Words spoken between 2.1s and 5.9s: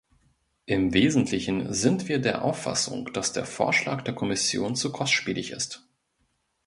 der Auffassung, dass der Vorschlag der Kommission zu kostspielig ist.